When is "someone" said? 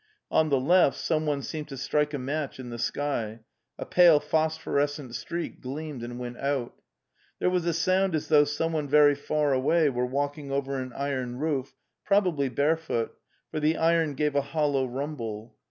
0.97-1.43, 8.45-8.87